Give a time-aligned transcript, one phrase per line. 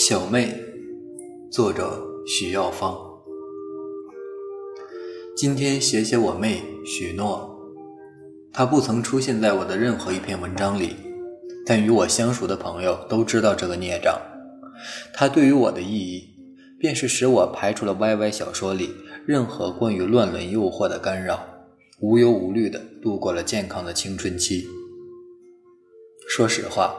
[0.00, 0.54] 小妹，
[1.50, 2.96] 作者许耀芳。
[5.36, 7.58] 今天写写我妹许诺，
[8.52, 10.94] 她不曾出现在我的任何一篇文章里，
[11.66, 14.16] 但与我相熟的朋友都知道这个孽障。
[15.12, 16.28] 她对于我的意义，
[16.78, 18.94] 便是使我排除了 YY 小说里
[19.26, 21.44] 任何关于乱伦诱惑的干扰，
[21.98, 24.64] 无忧无虑地度过了健康的青春期。
[26.28, 26.94] 说实话，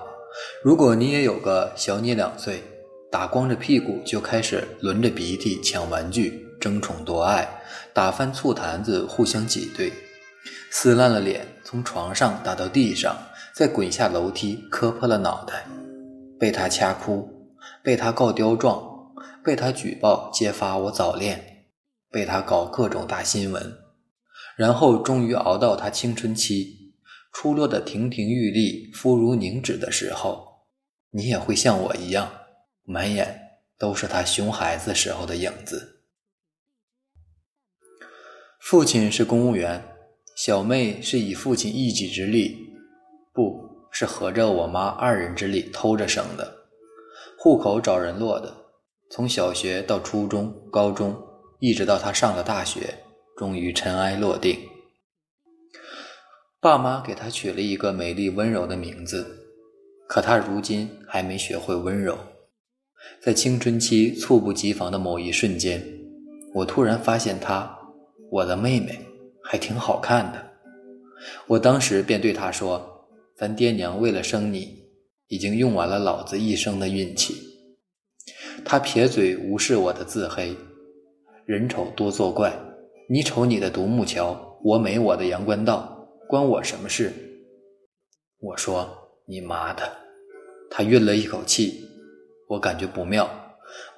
[0.61, 2.61] 如果你也有个小你两岁，
[3.11, 7.47] 打光着屁股就开始轮着鼻涕抢玩具、争宠夺爱、
[7.91, 9.91] 打翻醋坛子互相挤兑、
[10.69, 13.17] 撕烂了脸从床上打到地上，
[13.53, 15.65] 再滚下楼梯磕破了脑袋，
[16.39, 17.49] 被他掐哭，
[17.83, 19.11] 被他告刁状，
[19.43, 21.65] 被他举报揭发我早恋，
[22.11, 23.73] 被他搞各种大新闻，
[24.55, 26.93] 然后终于熬到他青春期
[27.33, 30.45] 出落的亭亭玉立、肤如凝脂的时候，
[31.09, 32.29] 你也会像我一样。
[32.91, 33.39] 满眼
[33.77, 36.01] 都是他熊孩子时候的影子。
[38.59, 39.95] 父亲是公务员，
[40.35, 42.57] 小妹是以父亲一己之力，
[43.31, 46.51] 不是合着我妈二人之力偷着生的，
[47.37, 48.51] 户口找人落的。
[49.11, 51.15] 从小学到初中、高中，
[51.59, 53.03] 一直到她上了大学，
[53.37, 54.59] 终于尘埃落定。
[56.59, 59.47] 爸妈给她取了一个美丽温柔的名字，
[60.07, 62.17] 可她如今还没学会温柔。
[63.21, 65.83] 在青春期猝不及防的某一瞬间，
[66.53, 67.77] 我突然发现她，
[68.31, 68.99] 我的妹妹，
[69.43, 70.45] 还挺好看的。
[71.47, 74.83] 我当时便对她说：“咱爹娘为了生你，
[75.27, 77.35] 已经用完了老子一生的运气。”
[78.63, 80.55] 她撇嘴无视我的自黑
[81.45, 82.53] ：“人丑多作怪，
[83.09, 87.11] 你瞅你的独木桥，我美我的阳关道，关我什么事？”
[88.39, 88.89] 我说
[89.27, 89.83] ：“你妈的！”
[90.71, 91.85] 她运了一口气。
[92.49, 93.29] 我感觉不妙，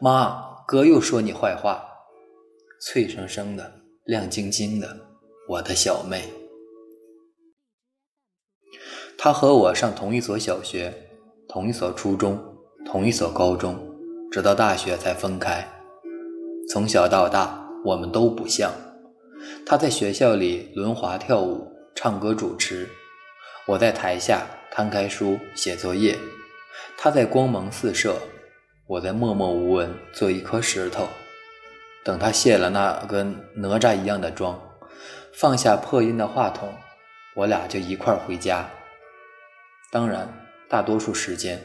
[0.02, 1.82] 妈，哥又说你坏话，
[2.82, 3.72] 脆生生的，
[4.04, 4.98] 亮晶晶的，
[5.48, 6.30] 我的小妹。
[9.18, 10.94] 她和我上同一所小学，
[11.48, 12.38] 同一所初中，
[12.86, 13.80] 同一所高中，
[14.30, 15.66] 直到大学才分开。
[16.70, 18.74] 从小到大，我们都不像。
[19.66, 22.90] 她在学校里轮滑跳舞、唱歌主持，
[23.66, 26.18] 我在台下摊开书写作业，
[26.98, 28.18] 她在光芒四射。
[28.92, 31.08] 我在默默无闻做一颗石头，
[32.04, 34.62] 等他卸了那跟哪吒一样的妆，
[35.32, 36.74] 放下破音的话筒，
[37.34, 38.70] 我俩就一块回家。
[39.94, 40.28] 当然，
[40.68, 41.58] 大多数时间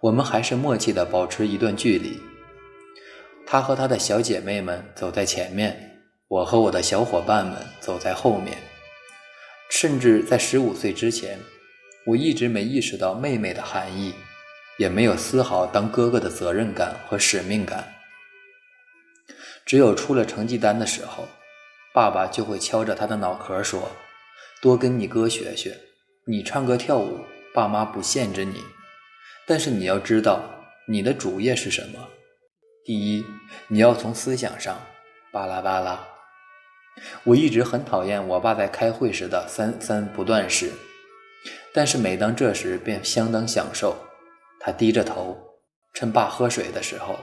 [0.00, 2.20] 我们还是默契的保持一段距离。
[3.46, 8.58] 他和他的小姐妹们走在前面，我和我的小伙伴们走在后面。
[9.70, 11.38] 甚至在十五岁之前，
[12.06, 14.12] 我一直没意识到妹妹的含义。
[14.78, 17.94] 也没有丝毫当哥哥的责任感和使命感。
[19.64, 21.28] 只有出了成绩单的时候，
[21.92, 23.90] 爸爸就会敲着他的脑壳说
[24.62, 25.76] ：“多跟你哥学学，
[26.26, 27.20] 你唱歌跳舞，
[27.52, 28.62] 爸妈不限制你。
[29.46, 30.42] 但是你要知道，
[30.86, 32.08] 你的主业是什么？
[32.84, 33.24] 第一，
[33.68, 34.80] 你要从思想上，
[35.32, 36.06] 巴拉巴拉。”
[37.24, 40.72] 我一直很讨厌我爸在开会时的三三不断式，
[41.74, 44.05] 但是每当这时，便相当享受。
[44.60, 45.36] 他低着头，
[45.94, 47.18] 趁爸喝水的时候，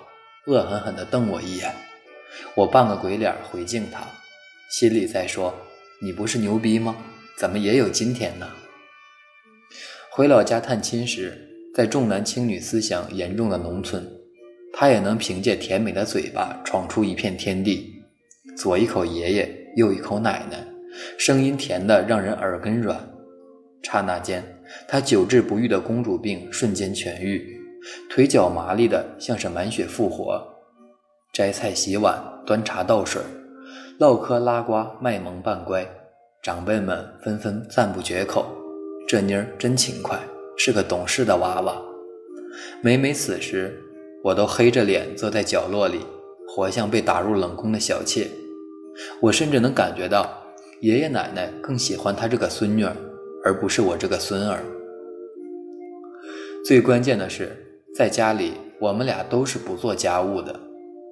[0.47, 1.73] 恶狠狠地瞪我一眼。
[2.55, 4.05] 我扮个鬼脸回敬他，
[4.71, 5.53] 心里在说
[6.01, 6.95] ：“你不是牛逼吗？
[7.37, 8.49] 怎么也有今天呢？”
[10.09, 11.37] 回老家探亲时，
[11.75, 14.07] 在重男轻女思想严重的农村，
[14.71, 17.91] 他也能凭借甜美的嘴巴闯出一片天地。
[18.55, 20.63] 左一口爷爷，右一口奶奶，
[21.17, 23.09] 声音甜得让人耳根软。
[23.81, 24.43] 刹那间。
[24.87, 27.59] 她久治不愈的公主病瞬间痊愈，
[28.09, 30.41] 腿脚麻利的像是满血复活。
[31.31, 33.21] 摘菜、洗碗、端茶倒水、
[33.99, 35.87] 唠嗑拉呱，卖萌扮乖，
[36.41, 38.45] 长辈们纷纷赞不绝口。
[39.07, 40.19] 这妮儿真勤快，
[40.57, 41.81] 是个懂事的娃娃。
[42.81, 43.79] 每每此时，
[44.23, 45.99] 我都黑着脸坐在角落里，
[46.47, 48.27] 活像被打入冷宫的小妾。
[49.21, 50.29] 我甚至能感觉到，
[50.81, 52.95] 爷爷奶奶更喜欢她这个孙女儿。
[53.45, 54.63] 而不是我这个孙儿。
[56.65, 60.57] 最关键的是，在家里我们俩都是不做家务的。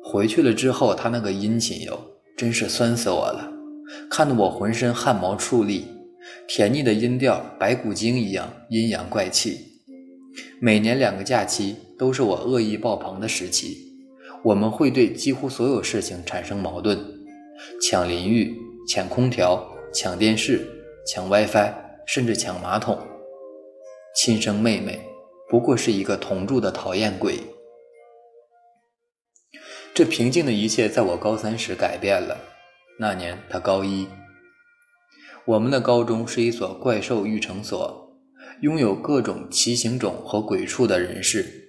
[0.02, 2.00] 回去了之后，他那个殷勤哟，
[2.38, 3.52] 真是酸死我了，
[4.10, 5.86] 看得我浑身汗毛竖立，
[6.48, 9.58] 甜腻的音调白骨精一样阴阳怪气。
[10.62, 13.78] 每年两个假期都是我恶意爆棚的时期，
[14.44, 16.98] 我们会对几乎所有事情产生矛盾：
[17.82, 18.56] 抢淋浴、
[18.88, 20.66] 抢空调、抢电视、
[21.06, 21.74] 抢 WiFi。
[22.04, 22.98] 甚至抢马桶，
[24.16, 25.00] 亲生妹妹
[25.52, 27.42] 不过是一个同住的讨厌鬼。
[29.94, 32.38] 这平静的一切在我高三时改变了。
[32.98, 34.08] 那年他高一。
[35.44, 38.16] 我们的高中是一所怪兽育成所，
[38.62, 41.68] 拥有各种奇形种和鬼畜的人士，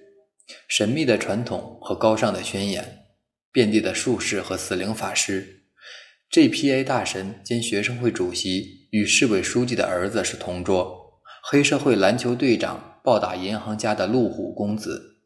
[0.69, 2.99] 神秘的传统和高尚的宣言，
[3.51, 5.65] 遍地的术士和死灵法师。
[6.31, 15.17] GPA 大神兼学生会主席与市委书记的儿子是同桌，黑社会篮球队长暴打银行家的路虎公子，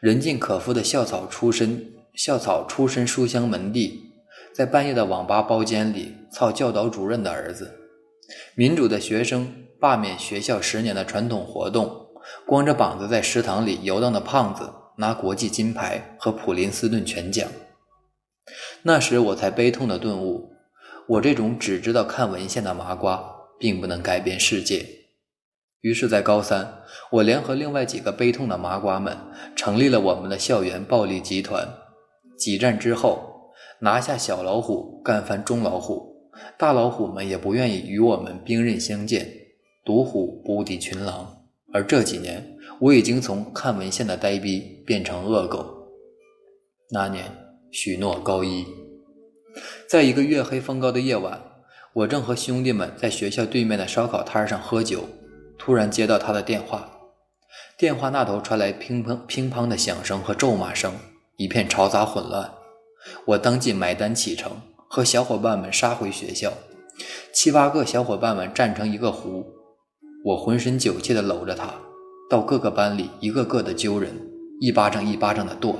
[0.00, 1.92] 人尽可夫的校草出身。
[2.14, 4.00] 校草出身书香门第，
[4.54, 7.66] 在半夜的网吧包间里操教导主任的儿子；
[8.54, 12.06] 民主的学生罢免学校十年的传统活动，
[12.46, 17.46] 光着膀子在食堂里游荡的胖子拿国际金牌和普林斯顿全奖。
[18.84, 20.54] 那时我才悲痛的顿悟：
[21.06, 23.22] 我这种只知道看文献的麻瓜，
[23.58, 24.95] 并不能改变世界。
[25.86, 29.16] 于是，在高三，我联合另外几个悲痛的麻瓜们，
[29.54, 31.64] 成立了我们的校园暴力集团。
[32.36, 36.28] 几战之后，拿下小老虎，干翻中老虎，
[36.58, 39.32] 大老虎们也不愿意与我们兵刃相见，
[39.84, 41.44] 独虎不敌群狼。
[41.72, 42.44] 而这几年，
[42.80, 45.72] 我已经从看文献的呆逼变成恶狗。
[46.90, 47.26] 那年，
[47.70, 48.66] 许诺高一，
[49.88, 51.40] 在一个月黑风高的夜晚，
[51.92, 55.04] 我正和兄弟们在学校对面的烧烤摊上喝酒，
[55.58, 56.90] 突然接到他的电话，
[57.78, 60.92] 电话那头传来乒乓乒乓的响声和咒骂声。
[61.38, 62.50] 一片嘈杂混乱，
[63.26, 64.52] 我当即买单启程，
[64.88, 66.50] 和小伙伴们杀回学校。
[67.34, 69.44] 七八个小伙伴们站成一个弧，
[70.24, 71.74] 我浑身酒气地搂着他，
[72.30, 74.10] 到各个班里一个个的揪人，
[74.60, 75.76] 一巴掌一巴掌的跺。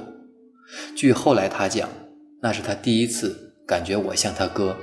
[0.95, 1.89] 据后来他讲，
[2.43, 4.77] 那是他第一次感觉我像他哥，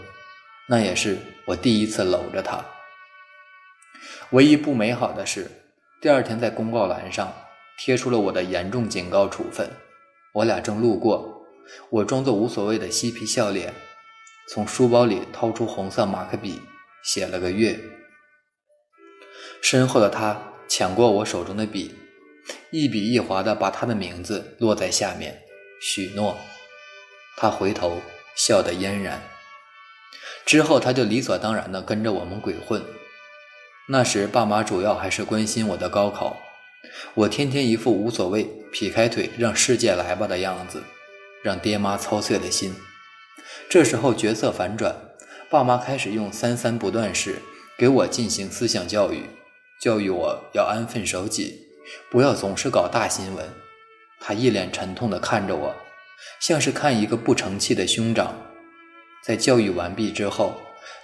[0.67, 2.65] 那也是我第一次搂着他。
[4.33, 5.47] 唯一不美好的是，
[6.01, 7.31] 第二天在公告栏上
[7.77, 9.69] 贴出了我的严重警告处分。
[10.33, 11.45] 我俩正路过，
[11.91, 13.71] 我装作无所谓的嬉皮笑脸，
[14.49, 16.59] 从书包里掏出红色马克笔，
[17.03, 17.79] 写了个月。
[19.61, 20.35] 身后的他
[20.67, 21.93] 抢过我手中的笔，
[22.71, 25.43] 一笔一划的把他的名字落在下面，
[25.79, 26.35] 许诺。
[27.37, 28.01] 他回头
[28.35, 29.21] 笑得嫣然。
[30.43, 32.83] 之后他就理所当然地跟着我们鬼混。
[33.87, 36.37] 那时爸妈主要还是关心我的高考。
[37.15, 40.81] 我天天一副无所谓，劈开腿让世界来吧的样子，
[41.43, 42.73] 让爹妈操碎了心。
[43.69, 44.95] 这时候角色反转，
[45.49, 47.41] 爸妈开始用三三不断式
[47.77, 49.25] 给我进行思想教育，
[49.81, 51.59] 教育我要安分守己，
[52.09, 53.45] 不要总是搞大新闻。
[54.21, 55.75] 他一脸沉痛地看着我，
[56.39, 58.33] 像是看一个不成器的兄长。
[59.21, 60.53] 在教育完毕之后，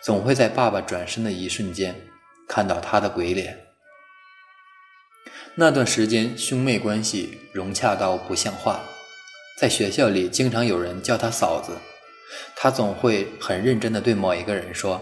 [0.01, 1.93] 总会在爸爸转身的一瞬间，
[2.49, 3.57] 看到他的鬼脸。
[5.55, 8.81] 那段时间，兄妹关系融洽到不像话。
[9.59, 11.73] 在学校里，经常有人叫他嫂子，
[12.55, 15.01] 他总会很认真地对某一个人说：“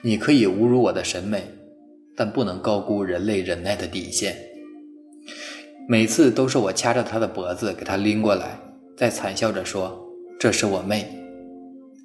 [0.00, 1.44] 你可以侮辱我的审美，
[2.16, 4.36] 但不能高估人类忍耐的底线。”
[5.88, 8.60] 每次都是我掐着他的脖子给他拎过来，
[8.96, 10.00] 再惨笑着说
[10.38, 11.12] ：“这是我妹。”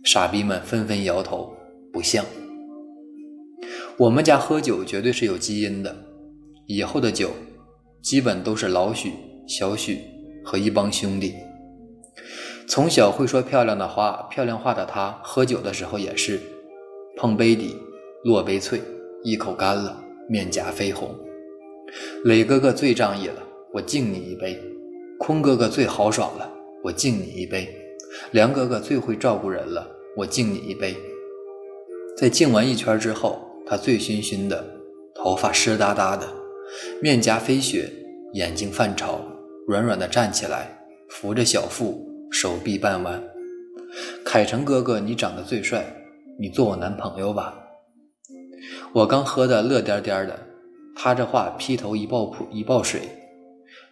[0.04, 1.56] 傻逼们纷纷摇头，
[1.94, 2.26] 不像。
[3.98, 5.96] 我们家喝酒绝对是有基因的，
[6.68, 7.30] 以后的酒。
[8.02, 9.14] 基本都是老许、
[9.48, 10.00] 小许
[10.44, 11.34] 和一帮兄弟。
[12.68, 16.40] 从小会说漂亮的话、漂亮话的他，喝酒的时候也是
[17.18, 17.76] 碰杯底，
[18.24, 18.80] 落杯脆，
[19.24, 21.16] 一口干了，面颊绯红。
[22.26, 23.42] 磊哥哥最仗义了，
[23.74, 24.56] 我敬你一杯；
[25.18, 26.48] 坤哥哥最豪爽了，
[26.84, 27.66] 我敬你一杯；
[28.32, 30.96] 梁哥哥最会照顾人了，我敬你一杯。
[32.16, 34.64] 在敬完一圈之后，他醉醺醺的，
[35.16, 36.28] 头发湿哒哒的。
[37.02, 37.92] 面颊飞雪，
[38.34, 39.22] 眼睛泛潮，
[39.68, 40.78] 软软的站起来，
[41.10, 43.24] 扶着小腹，手臂半弯。
[44.24, 45.86] 凯成哥哥，你长得最帅，
[46.40, 47.58] 你做我男朋友吧。
[48.94, 50.38] 我刚喝得乐颠颠的，
[50.96, 53.02] 他这话劈头一爆扑一爆水，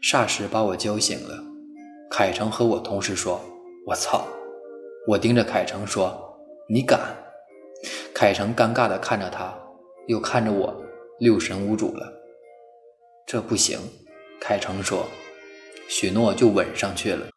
[0.01, 1.43] 霎时把我浇醒了。
[2.09, 3.41] 凯成和我同时说
[3.87, 4.27] ：“我操！”
[5.07, 6.37] 我盯着凯成说
[6.69, 6.99] ：“你敢？”
[8.13, 9.53] 凯成尴尬的看着他，
[10.07, 10.83] 又看着我，
[11.19, 12.13] 六神无主了。
[13.25, 13.79] 这不行，
[14.39, 15.05] 凯成说，
[15.87, 17.27] 许诺就吻上去了。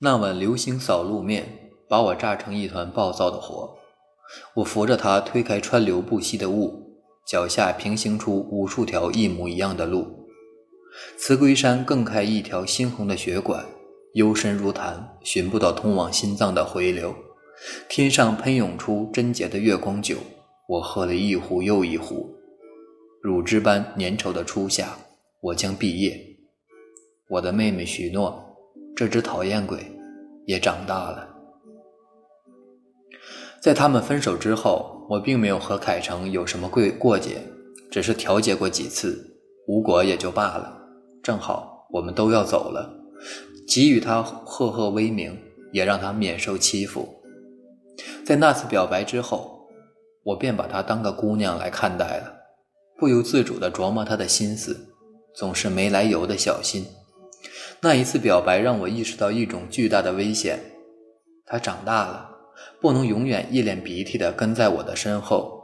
[0.00, 3.76] 那碗流星扫路面把我炸成一团暴躁的火。
[4.54, 10.26] 我扶着他推开川流不息的雾，脚下平行出无数条一模一样的路。
[11.18, 13.64] 慈龟山更开一条猩红的血管，
[14.14, 17.14] 幽深如潭，寻不到通往心脏的回流。
[17.88, 20.16] 天上喷涌出贞洁的月光酒，
[20.66, 22.34] 我喝了一壶又一壶。
[23.22, 24.96] 乳汁般粘稠的初夏，
[25.40, 26.20] 我将毕业。
[27.28, 28.42] 我的妹妹许诺，
[28.94, 29.78] 这只讨厌鬼，
[30.46, 31.28] 也长大了。
[33.60, 37.42] 在他们分手之后，我并没有和凯成有什么过过节，
[37.90, 40.82] 只是调解过几次，无果也就罢了。
[41.22, 42.94] 正好我们都要走了，
[43.66, 45.34] 给予他赫赫威名，
[45.72, 47.08] 也让他免受欺负。
[48.26, 49.53] 在那次表白之后，
[50.24, 52.34] 我便把她当个姑娘来看待了，
[52.98, 54.94] 不由自主地琢磨她的心思，
[55.34, 56.86] 总是没来由的小心。
[57.80, 60.58] 那一次表白让我意识到一种巨大的危险，
[61.46, 62.30] 她长大了。
[62.80, 65.62] 不能永远一脸鼻涕地跟在我的身后，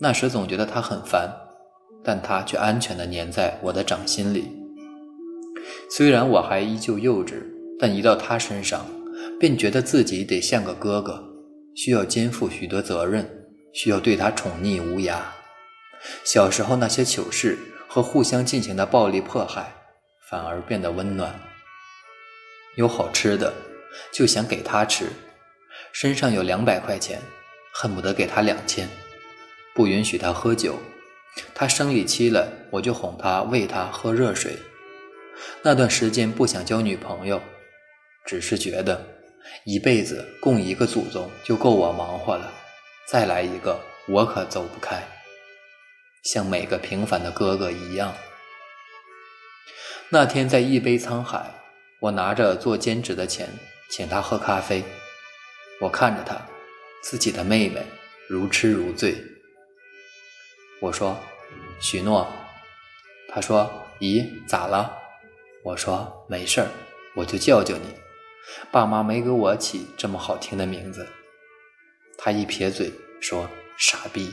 [0.00, 1.30] 那时总觉得他很烦，
[2.02, 4.44] 但他却安全地粘在我的掌心里。
[5.88, 7.42] 虽然我还依旧幼稚，
[7.78, 8.84] 但一到他身上，
[9.38, 11.22] 便觉得自己得像个哥哥，
[11.74, 13.37] 需要肩负许多责任，
[13.78, 15.20] 需要对他宠溺无涯。
[16.24, 17.56] 小时候那些糗事
[17.86, 19.72] 和互相进行的暴力迫害，
[20.28, 21.32] 反而变得温暖。
[22.74, 23.54] 有好吃的，
[24.12, 25.12] 就想给他吃。
[25.92, 27.22] 身上有两百块钱，
[27.72, 28.88] 恨不得给他两千。
[29.72, 30.76] 不允许他喝酒，
[31.54, 34.58] 他生理期了，我就哄他喂他喝热水。
[35.62, 37.40] 那段时间不想交女朋友，
[38.26, 39.06] 只是觉得
[39.64, 42.52] 一辈子供一个祖宗就够我忙活了，
[43.10, 45.02] 再来一个我可走不开。
[46.24, 48.14] 像每个平凡的哥哥一样。
[50.10, 51.50] 那天在一杯沧海，
[52.00, 53.48] 我拿着做兼职的钱
[53.88, 54.84] 请他喝咖啡。
[55.80, 56.36] 我看着他，
[57.02, 57.82] 自己的妹妹
[58.28, 59.16] 如痴如醉。
[60.82, 61.16] 我说
[61.80, 62.30] ：“许诺。”
[63.32, 64.94] 他说：“咦，咋了？”
[65.64, 66.68] 我说：“没事儿，
[67.16, 67.94] 我就叫叫你。
[68.70, 71.06] 爸妈没给我起这么好听的名字。”
[72.18, 73.48] 他一撇嘴说
[73.78, 74.28] ：“傻逼。”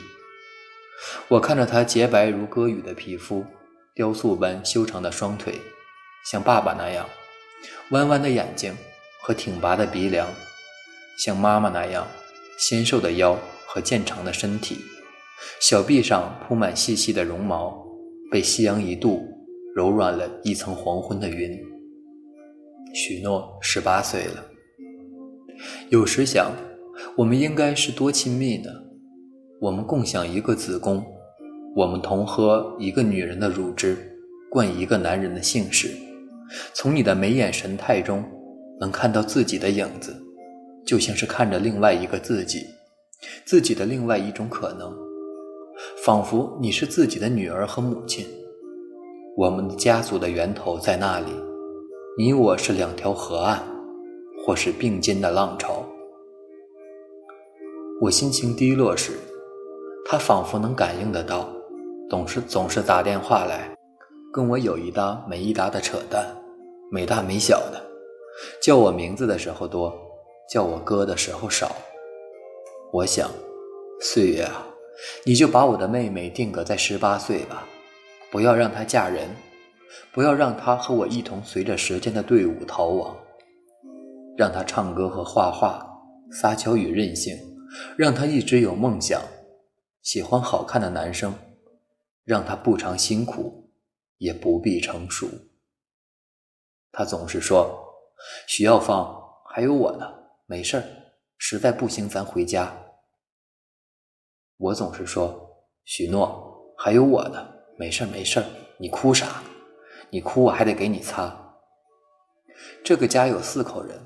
[1.30, 3.46] 我看着他洁白如歌羽的皮肤，
[3.94, 5.54] 雕塑般修长的双腿，
[6.30, 7.08] 像爸爸那样
[7.92, 8.76] 弯弯的眼睛
[9.22, 10.28] 和挺拔的鼻梁。
[11.18, 12.06] 像妈妈那样
[12.58, 14.80] 纤瘦的腰和健长的身体，
[15.62, 17.86] 小臂上铺满细细的绒毛，
[18.32, 19.24] 被夕阳一度
[19.76, 21.58] 柔软了一层黄昏的云。
[22.94, 24.46] 许诺十八岁了，
[25.90, 26.52] 有时想，
[27.18, 28.70] 我们应该是多亲密呢？
[29.62, 31.02] 我们共享一个子宫，
[31.74, 33.98] 我们同喝一个女人的乳汁，
[34.52, 35.96] 冠一个男人的姓氏，
[36.74, 38.22] 从你的眉眼神态中
[38.82, 40.14] 能看到自己的影子。
[40.86, 42.66] 就像是看着另外一个自己，
[43.46, 44.94] 自己的另外一种可能，
[46.04, 48.26] 仿佛你是自己的女儿和母亲。
[49.38, 51.32] 我们的家族的源头在那里，
[52.18, 53.64] 你我是两条河岸，
[54.46, 55.84] 或是并肩的浪潮。
[58.02, 59.14] 我心情低落时，
[60.06, 61.48] 他仿佛能感应得到，
[62.10, 63.74] 总是总是打电话来，
[64.34, 66.26] 跟我有一搭没一搭的扯淡，
[66.92, 67.82] 没大没小的，
[68.62, 69.94] 叫我名字的时候多。
[70.48, 71.76] 叫我哥的时候少，
[72.92, 73.32] 我想，
[74.00, 74.68] 岁月啊，
[75.24, 77.64] 你就把我的妹妹定格在十八岁吧，
[78.30, 79.28] 不要让她嫁人，
[80.14, 83.18] 不要让她和我一同随着时间的队伍逃亡，
[84.38, 85.84] 让她唱歌和画画，
[86.32, 87.36] 撒娇与任性，
[87.98, 89.22] 让她一直有梦想，
[90.02, 91.34] 喜欢好看的男生，
[92.24, 93.72] 让她不常辛苦，
[94.18, 95.28] 也不必成熟。
[96.92, 97.78] 他总是说，
[98.48, 100.14] 许耀芳还有我呢。
[100.46, 100.84] 没事儿，
[101.38, 102.72] 实在不行咱回家。
[104.58, 107.54] 我总是说许诺，还有我呢。
[107.78, 108.46] 没事儿没事儿，
[108.78, 109.44] 你哭啥？
[110.10, 111.58] 你哭我还得给你擦。
[112.84, 114.00] 这个家有四口人，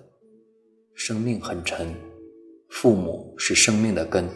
[0.96, 1.94] 生命很沉，
[2.70, 4.30] 父母是生命的根，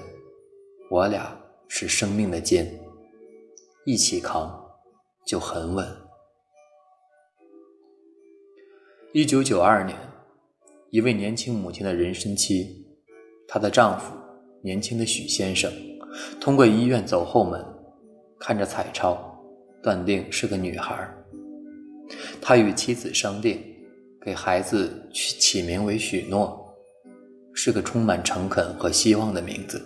[0.89, 2.79] 我俩是生命的肩，
[3.85, 4.63] 一起扛
[5.25, 5.87] 就很稳。
[9.13, 9.97] 一九九二年。
[10.89, 12.85] 一位年轻母亲的人生期，
[13.47, 14.15] 她的丈夫
[14.61, 15.73] 年轻的许先生
[16.39, 17.65] 通过医院走后门，
[18.39, 19.17] 看着彩超，
[19.81, 21.11] 断定是个女孩。
[22.39, 23.59] 他与妻子商定，
[24.21, 26.62] 给孩子取起名为许诺，
[27.53, 29.81] 是个充满诚恳和希望的名字。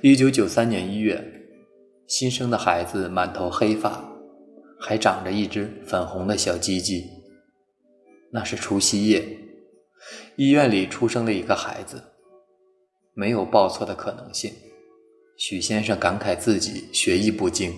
[0.00, 1.22] 一九九三年一月，
[2.06, 4.04] 新生的孩子满头黑发，
[4.80, 7.04] 还长着一只粉红的小鸡鸡。
[8.30, 9.38] 那是除夕夜。
[10.36, 12.02] 医院里出生了一个孩子，
[13.14, 14.52] 没有报错的可能性。
[15.36, 17.72] 许先生感慨自己学艺不精，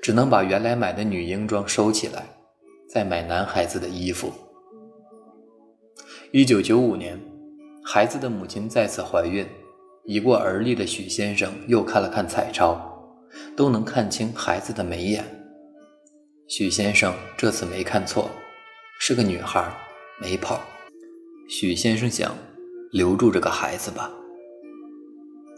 [0.00, 2.24] 只能把原来买的女婴装收起来，
[2.88, 4.32] 再买男孩子的衣服。
[6.32, 7.20] 一九九五年，
[7.92, 9.44] 孩子的母亲再次怀孕，
[10.04, 12.80] 已过而立的许先生又看了看彩超，
[13.56, 15.24] 都能看清孩子的眉眼。
[16.46, 18.30] 许先生这次没看错，
[19.00, 19.68] 是个女孩，
[20.20, 20.60] 没跑。
[21.48, 22.32] 许先生想
[22.92, 24.08] 留住这个孩子吧，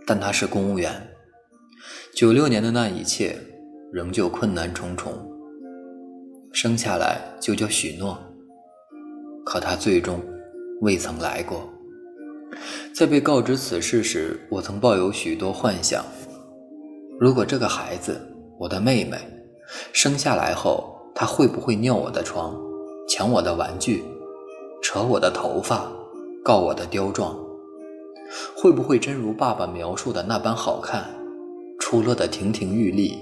[0.06, 0.90] 但他是公务员，
[2.14, 3.38] 九六年的那一切
[3.92, 5.12] 仍旧困难重重。
[6.50, 8.18] 生下来就叫许诺，
[9.44, 10.18] 可他最终
[10.80, 11.70] 未曾来过。
[12.94, 16.04] 在被告知此事时，我曾抱有许多幻想：
[17.18, 18.20] 如果这个孩子，
[18.58, 19.18] 我的妹妹，
[19.92, 22.54] 生下来后，她会不会尿我的床，
[23.08, 24.04] 抢我的玩具？
[24.82, 25.90] 扯我的头发，
[26.44, 27.38] 告我的刁状，
[28.56, 31.08] 会不会真如爸爸描述的那般好看，
[31.78, 33.18] 出落得亭亭玉立？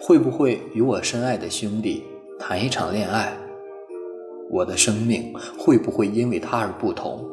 [0.00, 2.04] 会不会与我深爱的兄弟
[2.38, 3.36] 谈一场恋爱？
[4.50, 7.24] 我的生命会不会因为他而不同？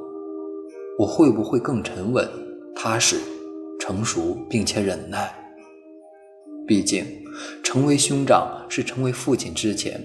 [0.97, 2.27] 我会不会更沉稳、
[2.75, 3.17] 踏实、
[3.79, 5.33] 成熟并且忍耐？
[6.65, 7.05] 毕竟，
[7.63, 10.01] 成为兄长是成为父亲之前。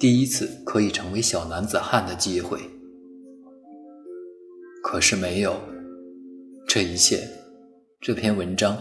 [0.00, 2.60] 第一次可以成为小男子汉的机会，
[4.82, 5.56] 可是没有。
[6.68, 7.28] 这一切，
[8.00, 8.80] 这篇文章，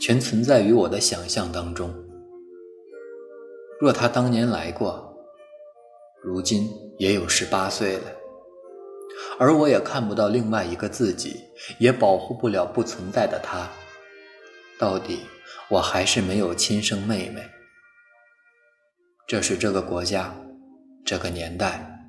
[0.00, 1.92] 全存在于我的想象当中。
[3.80, 5.16] 若他当年来过，
[6.22, 6.68] 如今
[6.98, 8.02] 也有十八岁了，
[9.42, 11.42] 而我也看不到另外一个自己，
[11.76, 13.68] 也保护不了不存在的他。
[14.78, 15.18] 到底，
[15.68, 17.42] 我还是没有亲生妹妹。
[19.26, 20.32] 这是这个国家。
[21.04, 22.00] 这个年代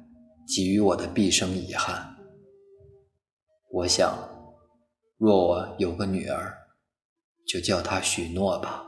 [0.45, 2.15] 给予我的毕生遗憾。
[3.71, 4.15] 我想，
[5.17, 6.55] 若我有个女儿，
[7.47, 8.85] 就叫她许诺吧。